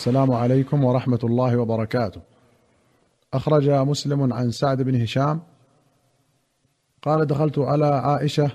السلام 0.00 0.32
عليكم 0.32 0.84
ورحمة 0.84 1.18
الله 1.24 1.56
وبركاته. 1.56 2.20
أخرج 3.34 3.70
مسلم 3.70 4.32
عن 4.32 4.50
سعد 4.50 4.82
بن 4.82 5.02
هشام 5.02 5.40
قال 7.02 7.26
دخلت 7.26 7.58
على 7.58 7.86
عائشة 7.86 8.50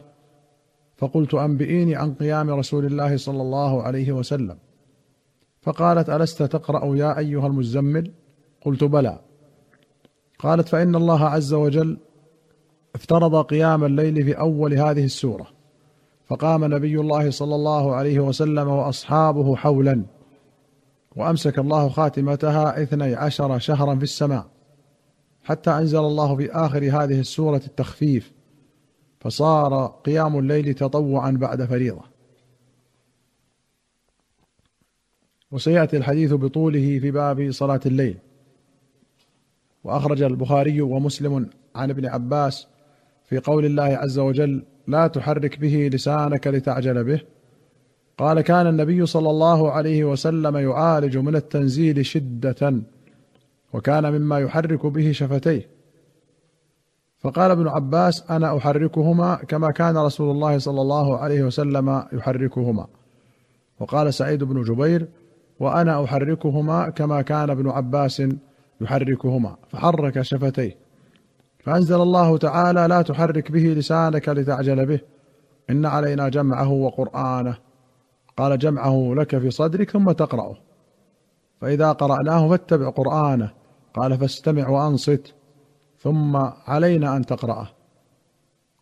فقلت 0.97 1.33
أنبئيني 1.33 1.95
عن 1.95 2.13
قيام 2.13 2.49
رسول 2.49 2.85
الله 2.85 3.17
صلى 3.17 3.41
الله 3.41 3.83
عليه 3.83 4.11
وسلم 4.11 4.57
فقالت 5.61 6.09
ألست 6.09 6.43
تقرأ 6.43 6.95
يا 6.95 7.17
أيها 7.17 7.47
المزمل؟ 7.47 8.11
قلت 8.61 8.83
بلى. 8.83 9.19
قالت 10.39 10.67
فإن 10.67 10.95
الله 10.95 11.25
عز 11.25 11.53
وجل 11.53 11.97
افترض 12.95 13.45
قيام 13.45 13.83
الليل 13.83 14.23
في 14.23 14.39
أول 14.39 14.73
هذه 14.73 15.05
السورة 15.05 15.47
فقام 16.27 16.65
نبي 16.65 16.99
الله 16.99 17.29
صلى 17.31 17.55
الله 17.55 17.95
عليه 17.95 18.19
وسلم 18.19 18.67
وأصحابه 18.67 19.55
حولا 19.55 20.14
وأمسك 21.15 21.59
الله 21.59 21.89
خاتمتها 21.89 22.83
إثني 22.83 23.15
عشر 23.15 23.59
شهرا 23.59 23.95
في 23.95 24.03
السماء 24.03 24.47
حتى 25.43 25.71
أنزل 25.71 25.99
الله 25.99 26.35
في 26.35 26.51
آخر 26.51 26.83
هذه 26.83 27.19
السورة 27.19 27.61
التخفيف 27.67 28.31
فصار 29.19 29.87
قيام 29.87 30.39
الليل 30.39 30.73
تطوعا 30.73 31.31
بعد 31.31 31.65
فريضة. 31.65 32.01
وسيأتي 35.51 35.97
الحديث 35.97 36.33
بطوله 36.33 36.99
في 36.99 37.11
باب 37.11 37.51
صلاة 37.51 37.79
الليل. 37.85 38.17
وأخرج 39.83 40.21
البخاري 40.21 40.81
ومسلم 40.81 41.49
عن 41.75 41.89
ابن 41.89 42.05
عباس 42.05 42.67
في 43.25 43.37
قول 43.37 43.65
الله 43.65 43.83
عز 43.83 44.19
وجل 44.19 44.63
لا 44.87 45.07
تحرك 45.07 45.59
به 45.59 45.89
لسانك 45.93 46.47
لتعجل 46.47 47.03
به 47.03 47.21
قال 48.17 48.41
كان 48.41 48.67
النبي 48.67 49.05
صلى 49.05 49.29
الله 49.29 49.71
عليه 49.71 50.03
وسلم 50.03 50.57
يعالج 50.57 51.17
من 51.17 51.35
التنزيل 51.35 52.05
شدة 52.05 52.81
وكان 53.73 54.11
مما 54.11 54.39
يحرك 54.39 54.85
به 54.85 55.11
شفتيه. 55.11 55.67
فقال 57.19 57.51
ابن 57.51 57.67
عباس 57.67 58.31
أنا 58.31 58.57
أحركهما 58.57 59.35
كما 59.35 59.71
كان 59.71 59.97
رسول 59.97 60.31
الله 60.31 60.57
صلى 60.57 60.81
الله 60.81 61.17
عليه 61.17 61.43
وسلم 61.43 62.03
يحركهما. 62.13 62.87
وقال 63.79 64.13
سعيد 64.13 64.43
بن 64.43 64.63
جبير 64.63 65.07
وأنا 65.59 66.03
أحركهما 66.03 66.89
كما 66.89 67.21
كان 67.21 67.49
ابن 67.49 67.69
عباس 67.69 68.23
يحركهما. 68.81 69.55
فحرك 69.69 70.21
شفتيه. 70.21 70.77
فأنزل 71.59 72.01
الله 72.01 72.37
تعالى 72.37 72.87
لا 72.87 73.01
تحرك 73.01 73.51
به 73.51 73.59
لسانك 73.59 74.29
لتعجل 74.29 74.85
به. 74.85 74.99
إن 75.69 75.85
علينا 75.85 76.29
جمعه 76.29 76.71
وقرآنه. 76.71 77.64
قال 78.37 78.59
جمعه 78.59 79.13
لك 79.17 79.37
في 79.37 79.51
صدرك 79.51 79.91
ثم 79.91 80.11
تقرأه. 80.11 80.55
فإذا 81.61 81.91
قرأناه 81.91 82.49
فاتبع 82.49 82.89
قرآنه. 82.89 83.51
قال 83.93 84.17
فاستمع 84.17 84.69
وأنصت. 84.69 85.33
ثم 85.99 86.37
علينا 86.67 87.17
أن 87.17 87.25
تقرأه. 87.25 87.67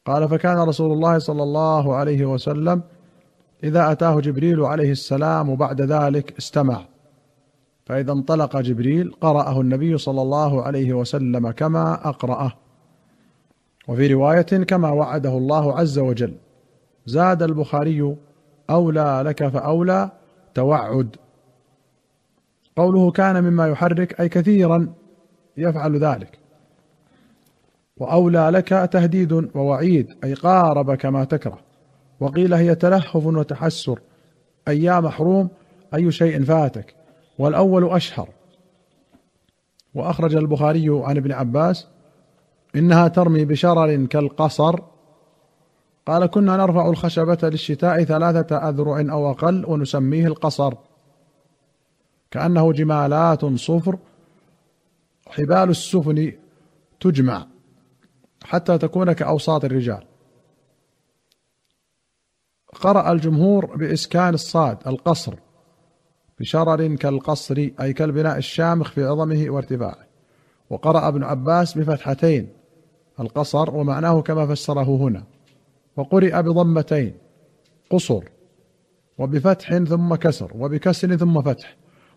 قال 0.05 0.29
فكان 0.29 0.57
رسول 0.57 0.91
الله 0.91 1.19
صلى 1.19 1.43
الله 1.43 1.95
عليه 1.95 2.25
وسلم 2.25 2.81
إذا 3.63 3.91
أتاه 3.91 4.19
جبريل 4.19 4.61
عليه 4.61 4.91
السلام 4.91 5.49
وبعد 5.49 5.81
ذلك 5.81 6.37
استمع. 6.37 6.85
فإذا 7.85 8.11
انطلق 8.11 8.57
جبريل 8.57 9.13
قرأه 9.21 9.61
النبي 9.61 9.97
صلى 9.97 10.21
الله 10.21 10.61
عليه 10.63 10.93
وسلم 10.93 11.51
كما 11.51 12.09
أقرأه. 12.09 12.51
وفي 13.87 14.13
رواية 14.13 14.41
كما 14.41 14.89
وعده 14.89 15.37
الله 15.37 15.79
عز 15.79 15.99
وجل. 15.99 16.33
زاد 17.05 17.43
البخاري 17.43 18.15
أولى 18.69 19.23
لك 19.25 19.47
فأولى 19.47 20.11
توعد. 20.53 21.15
قوله 22.75 23.11
كان 23.11 23.43
مما 23.43 23.67
يحرك 23.67 24.21
أي 24.21 24.29
كثيرا 24.29 24.93
يفعل 25.57 25.97
ذلك. 25.97 26.39
وأولى 27.97 28.49
لك 28.49 28.69
تهديد 28.69 29.31
ووعيد 29.55 30.15
أي 30.23 30.33
قارب 30.33 30.95
كما 30.95 31.23
تكره. 31.23 31.59
وقيل 32.19 32.53
هي 32.53 32.75
تلهف 32.75 33.25
وتحسر 33.25 33.99
أي 34.67 34.83
يا 34.83 34.99
محروم 34.99 35.49
أي 35.93 36.11
شيء 36.11 36.43
فاتك. 36.43 36.95
والأول 37.39 37.89
أشهر. 37.89 38.29
وأخرج 39.93 40.35
البخاري 40.35 40.89
عن 40.89 41.17
ابن 41.17 41.31
عباس 41.31 41.87
إنها 42.75 43.07
ترمي 43.07 43.45
بشرر 43.45 44.05
كالقصر. 44.05 44.92
قال 46.05 46.25
كنا 46.25 46.57
نرفع 46.57 46.89
الخشبة 46.89 47.37
للشتاء 47.43 48.03
ثلاثة 48.03 48.69
أذرع 48.69 49.13
أو 49.13 49.31
أقل 49.31 49.65
ونسميه 49.65 50.27
القصر. 50.27 50.73
كأنه 52.31 52.73
جمالات 52.73 53.45
صفر 53.45 53.97
حبال 55.27 55.69
السفن 55.69 56.31
تجمع 56.99 57.47
حتى 58.43 58.77
تكون 58.77 59.13
كأوساط 59.13 59.65
الرجال. 59.65 60.03
قرأ 62.81 63.11
الجمهور 63.11 63.65
بإسكان 63.65 64.33
الصاد 64.33 64.87
القصر 64.87 65.35
بشرر 66.39 66.95
كالقصر 66.95 67.69
أي 67.81 67.93
كالبناء 67.93 68.37
الشامخ 68.37 68.91
في 68.91 69.03
عظمه 69.03 69.45
وارتفاعه. 69.49 70.07
وقرأ 70.69 71.07
ابن 71.07 71.23
عباس 71.23 71.77
بفتحتين 71.77 72.53
القصر 73.19 73.75
ومعناه 73.75 74.21
كما 74.21 74.47
فسره 74.55 74.95
هنا. 74.95 75.32
وقرئ 75.97 76.41
بضمتين 76.41 77.13
قصر 77.89 78.23
وبفتح 79.17 79.77
ثم 79.77 80.15
كسر 80.15 80.51
وبكسر 80.55 81.15
ثم 81.15 81.41
فتح 81.41 81.75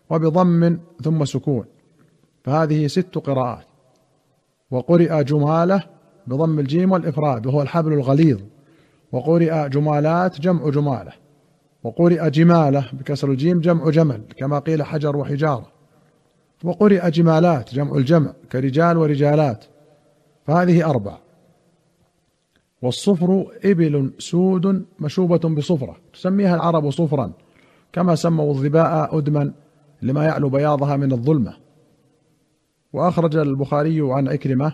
وبضم 0.09 0.77
ثم 1.03 1.25
سكون. 1.25 1.65
فهذه 2.43 2.87
ست 2.87 3.17
قراءات. 3.17 3.65
وقرئ 4.71 5.23
جمالة 5.23 5.83
بضم 6.27 6.59
الجيم 6.59 6.91
والإفراد 6.91 7.45
وهو 7.45 7.61
الحبل 7.61 7.93
الغليظ. 7.93 8.39
وقرئ 9.11 9.69
جمالات 9.69 10.41
جمع 10.41 10.69
جمالة. 10.69 11.11
وقرئ 11.83 12.29
جمالة 12.29 12.89
بكسر 12.93 13.31
الجيم 13.31 13.59
جمع 13.59 13.89
جمل 13.89 14.21
كما 14.37 14.59
قيل 14.59 14.83
حجر 14.83 15.17
وحجارة. 15.17 15.67
وقرئ 16.63 17.09
جمالات 17.09 17.73
جمع 17.73 17.97
الجمع 17.97 18.33
كرجال 18.51 18.97
ورجالات. 18.97 19.65
فهذه 20.47 20.89
أربع. 20.89 21.17
والصفر 22.81 23.45
إبل 23.65 24.13
سود 24.19 24.85
مشوبة 24.99 25.49
بصفرة. 25.55 25.95
تسميها 26.13 26.55
العرب 26.55 26.89
صفرا. 26.89 27.31
كما 27.93 28.15
سموا 28.15 28.51
الظباء 28.51 29.17
أدما 29.17 29.53
لما 30.01 30.25
يعلو 30.25 30.49
بياضها 30.49 30.95
من 30.95 31.11
الظلمة. 31.11 31.53
وأخرج 32.93 33.35
البخاري 33.35 34.01
عن 34.01 34.27
عكرمة 34.27 34.73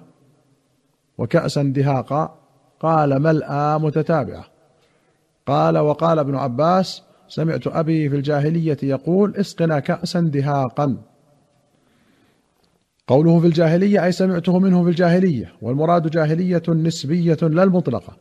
وكأسا 1.17 1.63
دهاقا 1.63 2.39
قال 2.79 3.21
ملأى 3.21 3.79
متتابعة. 3.79 4.45
قال 5.47 5.77
وقال 5.77 6.19
ابن 6.19 6.35
عباس 6.35 7.03
سمعت 7.27 7.67
أبي 7.67 8.09
في 8.09 8.15
الجاهلية 8.15 8.77
يقول 8.83 9.35
اسقنا 9.35 9.79
كأسا 9.79 10.19
دهاقا. 10.19 10.97
قوله 13.07 13.39
في 13.39 13.47
الجاهلية 13.47 14.05
أي 14.05 14.11
سمعته 14.11 14.59
منه 14.59 14.83
في 14.83 14.89
الجاهلية 14.89 15.53
والمراد 15.61 16.09
جاهلية 16.09 16.63
نسبية 16.69 17.37
لا 17.41 17.63
المطلقة 17.63 18.17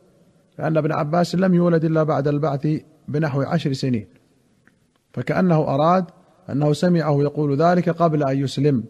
لأن 0.59 0.77
ابن 0.77 0.91
عباس 0.91 1.35
لم 1.35 1.53
يولد 1.53 1.85
إلا 1.85 2.03
بعد 2.03 2.27
البعث 2.27 2.67
بنحو 3.07 3.41
عشر 3.41 3.73
سنين 3.73 4.07
فكأنه 5.13 5.55
أراد 5.55 6.05
أنه 6.49 6.73
سمعه 6.73 7.21
يقول 7.21 7.61
ذلك 7.61 7.89
قبل 7.89 8.23
أن 8.23 8.37
يسلم 8.37 8.83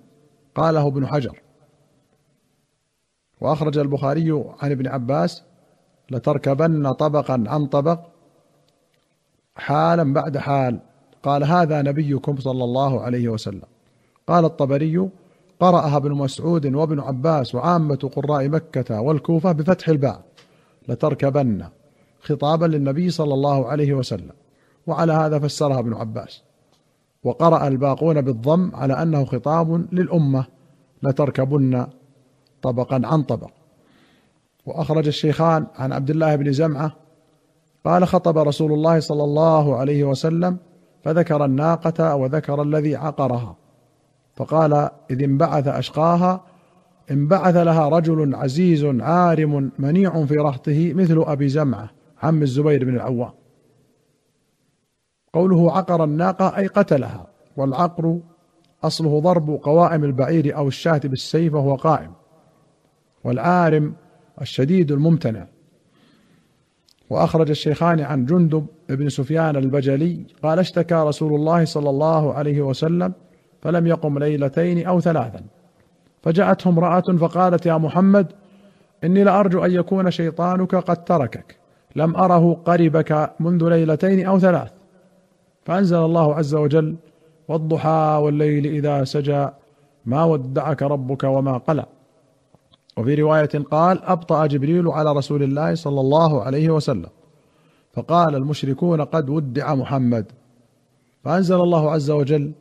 قاله 0.56 0.88
ابن 0.88 1.08
حجر. 1.08 1.42
وأخرج 3.42 3.78
البخاري 3.78 4.44
عن 4.62 4.72
ابن 4.72 4.88
عباس 4.88 5.44
لتركبن 6.12 6.92
طبقا 6.92 7.44
عن 7.48 7.66
طبق 7.66 8.00
حالا 9.56 10.14
بعد 10.14 10.38
حال 10.38 10.80
قال 11.24 11.44
هذا 11.44 11.82
نبيكم 11.82 12.38
صلى 12.40 12.64
الله 12.64 13.02
عليه 13.02 13.30
وسلم. 13.30 13.64
قال 14.28 14.46
الطبري 14.46 15.10
قرأها 15.64 15.98
ابن 15.98 16.12
مسعود 16.12 16.76
وابن 16.76 17.00
عباس 17.00 17.56
وعامة 17.56 18.12
قراء 18.16 18.50
مكة 18.50 19.02
والكوفة 19.02 19.52
بفتح 19.52 19.90
الباء 19.90 20.22
لتركبن 20.88 21.66
خطابا 22.22 22.66
للنبي 22.66 23.10
صلى 23.10 23.34
الله 23.34 23.68
عليه 23.68 23.94
وسلم. 23.94 24.32
وعلى 24.88 25.14
هذا 25.14 25.40
فسرها 25.40 25.80
ابن 25.80 25.94
عباس. 25.94 26.44
وقرأ 27.24 27.68
الباقون 27.68 28.22
بالضم 28.22 28.72
على 28.76 28.94
أنه 28.94 29.26
خطاب 29.26 29.94
للأمة 29.94 30.46
لتركبن 31.04 31.88
طبقا 32.62 33.02
عن 33.04 33.24
طبق. 33.24 33.52
وأخرج 34.66 35.08
الشيخان 35.08 35.68
عن 35.76 35.94
عبد 35.94 36.10
الله 36.10 36.36
بن 36.36 36.52
زمعة 36.52 36.96
قال 37.86 38.08
خطب 38.08 38.38
رسول 38.38 38.74
الله 38.74 39.00
صلى 39.00 39.24
الله 39.24 39.76
عليه 39.78 40.04
وسلم 40.04 40.58
فذكر 41.04 41.46
الناقة 41.46 42.16
وذكر 42.16 42.62
الذي 42.62 42.96
عقرها. 42.96 43.63
فقال 44.36 44.90
إذ 45.12 45.24
انبعث 45.24 45.68
أشقاها 45.68 46.44
انبعث 47.12 47.56
لها 47.56 47.90
رجل 47.90 48.36
عزيز 48.36 48.86
عارم 48.86 49.72
منيع 49.80 50.26
في 50.26 50.36
رهطه 50.36 50.94
مثل 50.94 51.24
أبي 51.28 51.48
زمعة 51.48 51.90
عم 52.24 52.42
الزبير 52.42 52.86
بن 52.86 52.96
العوام. 52.96 53.32
قوله 55.34 55.78
عقر 55.78 56.04
الناقة 56.04 56.58
أي 56.58 56.68
قتلها 56.68 57.28
والعقر 57.58 58.20
أصله 58.84 59.20
ضرب 59.20 59.60
قوائم 59.64 60.04
البعير 60.04 60.58
أو 60.58 60.68
الشاة 60.68 61.02
بالسيف 61.04 61.54
وهو 61.54 61.76
قائم 61.76 62.12
والعارم 63.24 63.94
الشديد 64.42 64.92
الممتنع. 64.92 65.48
وأخرج 67.10 67.50
الشيخان 67.50 68.00
عن 68.00 68.26
جندب 68.26 68.66
بن 68.90 69.10
سفيان 69.10 69.56
البجلي 69.56 70.26
قال 70.44 70.60
اشتكى 70.60 70.96
رسول 70.96 71.36
الله 71.36 71.66
صلى 71.66 71.90
الله 71.90 72.34
عليه 72.34 72.62
وسلم 72.62 73.14
فلم 73.64 73.88
يقم 73.88 74.20
ليلتين 74.20 74.88
أو 74.88 75.00
ثلاثا. 75.00 75.42
فجاءته 76.24 76.70
امرأة 76.70 77.02
فقالت 77.02 77.66
يا 77.66 77.78
محمد 77.78 78.28
إني 79.04 79.24
لارجو 79.24 79.66
أن 79.66 79.72
يكون 79.72 80.12
شيطانك 80.12 80.76
قد 80.76 81.06
تركك. 81.06 81.58
لم 81.96 82.16
أره 82.16 82.54
قربك 82.66 83.32
منذ 83.40 83.70
ليلتين 83.70 84.26
أو 84.26 84.40
ثلاث. 84.40 84.72
فأنزل 85.66 85.98
الله 85.98 86.36
عز 86.36 86.56
وجل 86.56 86.96
والضحى 87.48 88.20
والليل 88.24 88.66
إذا 88.66 89.04
سجى 89.04 89.48
ما 90.06 90.24
ودعك 90.24 90.84
ربك 90.84 91.24
وما 91.24 91.58
قلى. 91.58 91.86
وفي 92.98 93.16
رواية 93.16 93.50
قال 93.72 94.04
أبطأ 94.04 94.46
جبريل 94.46 94.88
على 94.88 95.14
رسول 95.14 95.44
الله 95.44 95.76
صلى 95.76 96.00
الله 96.00 96.44
عليه 96.44 96.70
وسلم. 96.70 97.10
فقال 97.94 98.36
المشركون 98.36 99.02
قد 99.02 99.30
ودع 99.30 99.76
محمد. 99.76 100.26
فأنزل 101.24 101.56
الله 101.56 101.92
عز 101.92 102.12
وجل 102.12 102.52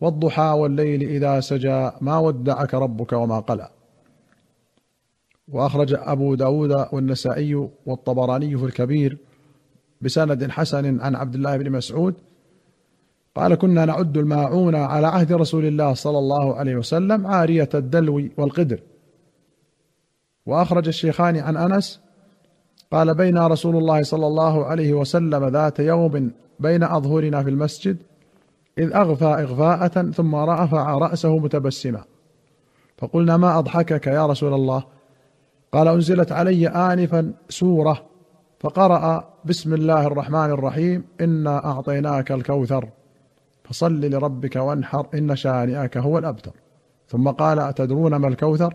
والضحى 0.00 0.42
والليل 0.42 1.02
إذا 1.02 1.40
سجى 1.40 1.90
ما 2.00 2.18
ودعك 2.18 2.74
ربك 2.74 3.12
وما 3.12 3.40
قلى. 3.40 3.68
وأخرج 5.48 5.94
أبو 5.98 6.34
داود 6.34 6.86
والنسائي 6.92 7.68
والطبراني 7.86 8.58
في 8.58 8.64
الكبير 8.64 9.18
بسند 10.00 10.50
حسن 10.50 11.00
عن 11.00 11.14
عبد 11.14 11.34
الله 11.34 11.56
بن 11.56 11.72
مسعود 11.72 12.14
قال 13.34 13.54
كنا 13.54 13.84
نعد 13.84 14.16
الماعون 14.16 14.74
على 14.74 15.06
عهد 15.06 15.32
رسول 15.32 15.64
الله 15.64 15.94
صلى 15.94 16.18
الله 16.18 16.54
عليه 16.54 16.76
وسلم 16.76 17.26
عارية 17.26 17.68
الدلو 17.74 18.28
والقدر. 18.36 18.80
وأخرج 20.46 20.88
الشيخان 20.88 21.36
عن 21.36 21.56
أنس 21.56 22.00
قال 22.92 23.14
بين 23.14 23.38
رسول 23.38 23.76
الله 23.76 24.02
صلى 24.02 24.26
الله 24.26 24.64
عليه 24.64 24.92
وسلم 24.92 25.48
ذات 25.48 25.78
يوم 25.78 26.32
بين 26.60 26.82
أظهرنا 26.82 27.42
في 27.42 27.50
المسجد 27.50 27.96
إذ 28.78 28.96
أغفى 28.96 29.24
إغفاءة 29.24 30.10
ثم 30.10 30.34
رفع 30.34 30.98
رأسه 30.98 31.38
متبسما. 31.38 32.04
فقلنا 32.98 33.36
ما 33.36 33.58
أضحكك 33.58 34.06
يا 34.06 34.26
رسول 34.26 34.54
الله؟ 34.54 34.84
قال 35.72 35.88
أنزلت 35.88 36.32
علي 36.32 36.68
آنفا 36.68 37.32
سورة 37.48 38.04
فقرأ 38.60 39.34
بسم 39.44 39.74
الله 39.74 40.06
الرحمن 40.06 40.50
الرحيم 40.50 41.04
إنا 41.20 41.66
أعطيناك 41.66 42.32
الكوثر 42.32 42.88
فصل 43.64 44.00
لربك 44.00 44.56
وانحر 44.56 45.06
إن 45.14 45.36
شانئك 45.36 45.96
هو 45.96 46.18
الأبتر. 46.18 46.52
ثم 47.08 47.28
قال 47.28 47.58
أتدرون 47.58 48.16
ما 48.16 48.28
الكوثر؟ 48.28 48.74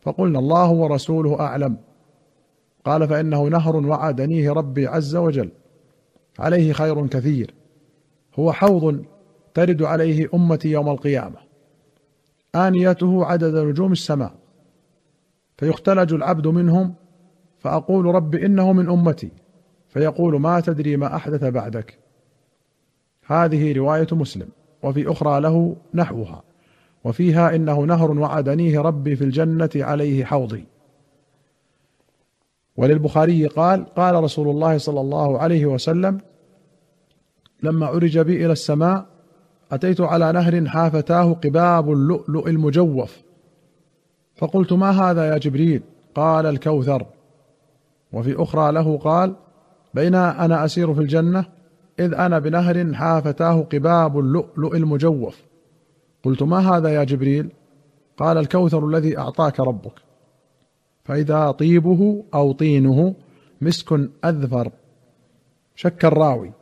فقلنا 0.00 0.38
الله 0.38 0.70
ورسوله 0.70 1.40
أعلم. 1.40 1.76
قال 2.84 3.08
فإنه 3.08 3.42
نهر 3.48 3.76
وعدنيه 3.76 4.52
ربي 4.52 4.86
عز 4.86 5.16
وجل 5.16 5.50
عليه 6.38 6.72
خير 6.72 7.06
كثير 7.06 7.54
هو 8.38 8.52
حوض 8.52 9.04
ترد 9.56 9.82
عليه 9.82 10.28
أمتي 10.34 10.68
يوم 10.68 10.88
القيامة. 10.88 11.36
آنيته 12.54 13.24
عدد 13.24 13.56
نجوم 13.56 13.92
السماء. 13.92 14.34
فيختلج 15.58 16.12
العبد 16.14 16.46
منهم 16.46 16.94
فأقول 17.58 18.04
رب 18.04 18.34
إنه 18.34 18.72
من 18.72 18.88
أمتي. 18.88 19.30
فيقول 19.88 20.40
ما 20.40 20.60
تدري 20.60 20.96
ما 20.96 21.16
أحدث 21.16 21.44
بعدك. 21.44 21.98
هذه 23.26 23.72
رواية 23.72 24.06
مسلم 24.12 24.48
وفي 24.82 25.12
أخرى 25.12 25.40
له 25.40 25.76
نحوها. 25.94 26.42
وفيها 27.04 27.54
إنه 27.54 27.80
نهر 27.80 28.10
وعدنيه 28.10 28.80
ربي 28.80 29.16
في 29.16 29.24
الجنة 29.24 29.70
عليه 29.76 30.24
حوضي. 30.24 30.64
وللبخاري 32.76 33.46
قال 33.46 33.84
قال 33.94 34.24
رسول 34.24 34.48
الله 34.48 34.78
صلى 34.78 35.00
الله 35.00 35.38
عليه 35.38 35.66
وسلم 35.66 36.20
لما 37.62 37.86
عرج 37.86 38.18
بي 38.18 38.44
إلى 38.44 38.52
السماء 38.52 39.15
أتيت 39.72 40.00
على 40.00 40.32
نهر 40.32 40.66
حافتاه 40.66 41.32
قباب 41.32 41.92
اللؤلؤ 41.92 42.48
المجوف. 42.48 43.22
فقلت 44.36 44.72
ما 44.72 44.90
هذا 44.90 45.28
يا 45.28 45.38
جبريل؟ 45.38 45.82
قال 46.14 46.46
الكوثر. 46.46 47.06
وفي 48.12 48.42
أخرى 48.42 48.72
له 48.72 48.98
قال 48.98 49.34
بين 49.94 50.14
أنا 50.14 50.64
أسير 50.64 50.94
في 50.94 51.00
الجنة 51.00 51.44
إذ 51.98 52.14
أنا 52.14 52.38
بنهر 52.38 52.94
حافتاه 52.94 53.60
قباب 53.72 54.18
اللؤلؤ 54.18 54.76
المجوف. 54.76 55.42
قلت 56.24 56.42
ما 56.42 56.58
هذا 56.58 56.88
يا 56.88 57.04
جبريل؟ 57.04 57.50
قال 58.16 58.38
الكوثر 58.38 58.86
الذي 58.86 59.18
أعطاك 59.18 59.60
ربك. 59.60 59.92
فإذا 61.04 61.50
طيبه 61.50 62.24
أو 62.34 62.52
طينه 62.52 63.14
مسك 63.60 64.10
أذفر. 64.24 64.70
شك 65.74 66.04
الراوي. 66.04 66.52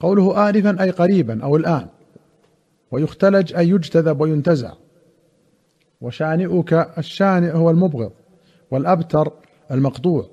قوله 0.00 0.48
آنفا 0.48 0.82
أي 0.82 0.90
قريبا 0.90 1.44
أو 1.44 1.56
الآن. 1.56 1.86
ويختلج 2.90 3.54
أي 3.54 3.68
يجتذب 3.68 4.20
وينتزع. 4.20 4.72
وشانئك 6.00 6.72
الشانئ 6.98 7.52
هو 7.52 7.70
المبغض 7.70 8.12
والأبتر 8.70 9.32
المقطوع 9.70 10.30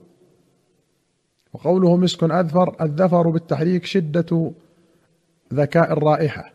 وقوله 1.53 1.97
مسك 1.97 2.23
أذفر 2.23 2.75
الذفر 2.81 3.29
بالتحريك 3.29 3.85
شدة 3.85 4.51
ذكاء 5.53 5.93
الرائحة. 5.93 6.51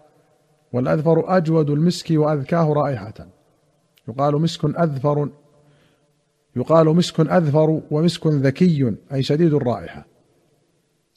والأذفر 0.72 1.36
أجود 1.36 1.70
المسك 1.70 2.06
وأذكاه 2.10 2.72
رائحة. 2.72 3.26
يقال 4.08 4.34
مسك 4.34 4.64
أذفر 4.64 5.28
يقال 6.56 6.86
مسك 6.86 7.20
أذفر 7.20 7.80
ومسك 7.90 8.26
ذكي 8.26 8.94
أي 9.12 9.22
شديد 9.22 9.54
الرائحة. 9.54 10.11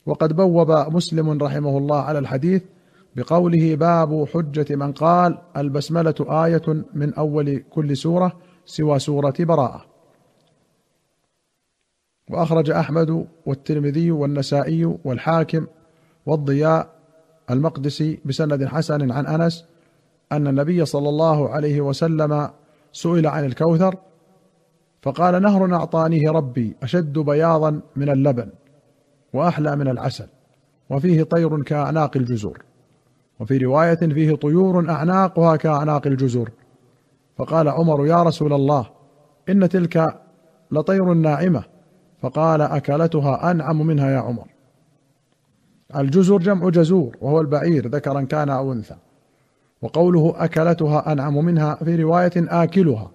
وقد 0.06 0.34
بوب 0.36 0.72
مسلم 0.72 1.44
رحمه 1.44 1.78
الله 1.78 2.00
على 2.02 2.19
الحديث 2.19 2.63
بقوله 3.16 3.75
باب 3.75 4.28
حجة 4.34 4.75
من 4.75 4.92
قال 4.92 5.38
البسملة 5.57 6.46
آية 6.46 6.84
من 6.94 7.13
أول 7.13 7.63
كل 7.69 7.98
سورة 7.98 8.34
سوى 8.66 9.00
سورة 9.00 9.34
براءة. 9.40 9.86
وأخرج 12.30 12.69
أحمد 12.69 13.28
والترمذي 13.46 14.12
والنسائي 14.12 14.98
والحاكم 15.04 15.68
والضياء 16.25 16.90
المقدسي 17.50 18.19
بسند 18.25 18.66
حسن 18.66 19.12
عن 19.12 19.25
أنس 19.28 19.66
أن 20.31 20.48
النبي 20.48 20.86
صلى 20.86 21.10
الله 21.10 21.50
عليه 21.50 21.81
وسلم 21.81 22.50
سئل 22.91 23.27
عن 23.27 23.46
الكوثر 23.46 23.96
فقال 25.01 25.41
نهر 25.41 25.75
أعطانيه 25.75 26.32
ربي 26.32 26.75
أشد 26.84 27.20
بياضا 27.20 27.82
من 27.96 28.10
اللبن. 28.10 28.50
وأحلى 29.36 29.75
من 29.75 29.88
العسل 29.88 30.27
وفيه 30.89 31.24
طير 31.24 31.63
كأعناق 31.63 32.18
الجزور 32.18 32.63
وفي 33.39 33.58
رواية 33.58 33.96
فيه 33.96 34.36
طيور 34.36 34.89
أعناقها 34.89 35.56
كأعناق 35.56 36.08
الجزور 36.08 36.51
فقال 37.38 37.70
عمر 37.70 38.06
يا 38.06 38.24
رسول 38.24 38.54
الله 38.54 38.89
إن 39.50 39.70
تلك 39.70 40.22
لطير 40.72 41.13
ناعمة. 41.13 41.63
فقال 42.22 42.62
أكلتها 42.62 43.51
أنعم 43.51 43.88
منها 43.88 44.12
يا 44.12 44.18
عمر. 44.18 44.48
الجزر 45.96 46.38
جمع 46.38 46.70
جزور 46.70 47.18
وهو 47.22 47.42
البعير 47.42 47.88
ذكرا 47.88 48.22
كان 48.22 48.50
أو 48.50 48.74
أنثى. 48.74 48.96
وقوله 49.82 50.34
أكلتها 50.38 51.12
أنعم 51.12 51.46
منها 51.46 51.75
في 51.75 51.96
رواية 51.96 52.32
آكلها 52.36 53.12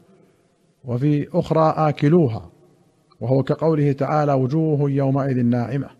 وفي 0.84 1.28
أخرى 1.38 1.74
آكلوها 1.76 2.50
وهو 3.20 3.42
كقوله 3.42 3.92
تعالى 3.92 4.32
وجوه 4.32 4.90
يومئذ 4.90 5.42
ناعمة. 5.42 5.99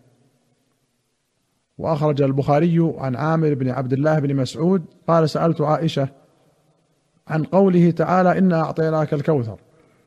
وأخرج 1.81 2.21
البخاري 2.21 2.93
عن 2.97 3.15
عامر 3.15 3.53
بن 3.53 3.69
عبد 3.69 3.93
الله 3.93 4.19
بن 4.19 4.35
مسعود 4.35 4.85
قال 5.07 5.29
سألت 5.29 5.61
عائشة 5.61 6.09
عن 7.27 7.43
قوله 7.43 7.91
تعالى 7.91 8.37
إنا 8.37 8.61
أعطيناك 8.61 9.13
الكوثر 9.13 9.59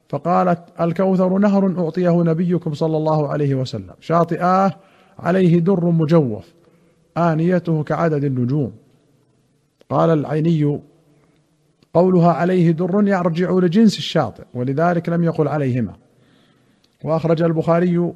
فقالت 0.08 0.60
الكوثر 0.80 1.38
نهر 1.38 1.84
أعطيه 1.84 2.22
نبيكم 2.22 2.74
صلى 2.74 2.96
الله 2.96 3.28
عليه 3.28 3.54
وسلم 3.54 3.94
شاطئاه 4.00 4.72
عليه 5.18 5.58
در 5.58 5.84
مجوف 5.84 6.54
آنيته 7.16 7.82
كعدد 7.82 8.24
النجوم. 8.24 8.72
قال 9.90 10.10
العيني 10.10 10.80
قولها 11.94 12.32
عليه 12.32 12.70
در 12.70 13.08
يرجع 13.08 13.50
لجنس 13.50 13.98
الشاطئ 13.98 14.44
ولذلك 14.54 15.08
لم 15.08 15.24
يقل 15.24 15.48
عليهما. 15.48 15.92
وأخرج 17.04 17.42
البخاري 17.42 18.12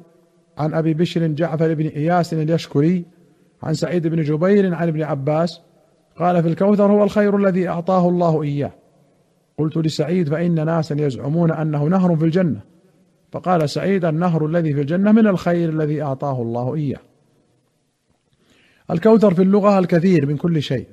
عن 0.57 0.73
أبي 0.73 0.93
بشر 0.93 1.27
جعفر 1.27 1.73
بن 1.73 1.87
إياس 1.87 2.33
اليشكري 2.33 3.05
عن 3.63 3.73
سعيد 3.73 4.07
بن 4.07 4.21
جبير 4.21 4.75
عن 4.75 4.87
ابن 4.87 5.03
عباس 5.03 5.61
قال 6.17 6.43
في 6.43 6.49
الكوثر 6.49 6.91
هو 6.91 7.03
الخير 7.03 7.37
الذي 7.37 7.67
أعطاه 7.67 8.09
الله 8.09 8.43
إياه. 8.43 8.71
قلت 9.57 9.77
لسعيد 9.77 10.29
فإن 10.29 10.65
ناسا 10.65 10.95
يزعمون 11.01 11.51
أنه 11.51 11.83
نهر 11.83 12.15
في 12.15 12.25
الجنة. 12.25 12.59
فقال 13.31 13.69
سعيد 13.69 14.05
النهر 14.05 14.45
الذي 14.45 14.73
في 14.73 14.81
الجنة 14.81 15.11
من 15.11 15.27
الخير 15.27 15.69
الذي 15.69 16.01
أعطاه 16.01 16.41
الله 16.41 16.75
إياه. 16.75 16.99
الكوثر 18.91 19.33
في 19.33 19.41
اللغة 19.41 19.79
الكثير 19.79 20.25
من 20.25 20.37
كل 20.37 20.61
شيء. 20.61 20.87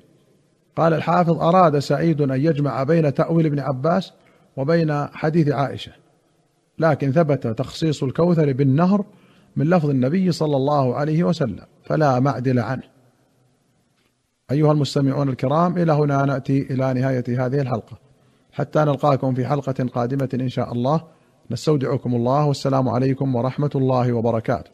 قال 0.76 0.94
الحافظ 0.94 1.40
أراد 1.40 1.78
سعيد 1.78 2.20
أن 2.20 2.30
يجمع 2.30 2.82
بين 2.82 3.14
تأويل 3.14 3.46
ابن 3.46 3.58
عباس 3.58 4.12
وبين 4.56 5.06
حديث 5.06 5.48
عائشة. 5.48 5.92
لكن 6.78 7.12
ثبت 7.12 7.46
تخصيص 7.46 8.02
الكوثر 8.02 8.52
بالنهر 8.52 9.04
من 9.56 9.70
لفظ 9.70 9.90
النبي 9.90 10.32
صلى 10.32 10.56
الله 10.56 10.94
عليه 10.94 11.24
وسلم 11.24 11.64
فلا 11.84 12.20
معدل 12.20 12.58
عنه. 12.58 12.82
أيها 14.50 14.72
المستمعون 14.72 15.28
الكرام 15.28 15.78
إلى 15.78 15.92
هنا 15.92 16.24
نأتي 16.24 16.62
إلى 16.62 16.94
نهاية 16.94 17.46
هذه 17.46 17.60
الحلقة. 17.60 17.98
حتى 18.52 18.78
نلقاكم 18.78 19.34
في 19.34 19.46
حلقة 19.46 19.84
قادمة 19.94 20.28
إن 20.34 20.48
شاء 20.48 20.72
الله. 20.72 21.04
نستودعكم 21.50 22.14
الله 22.14 22.46
والسلام 22.46 22.88
عليكم 22.88 23.34
ورحمة 23.34 23.70
الله 23.74 24.12
وبركاته. 24.12 24.70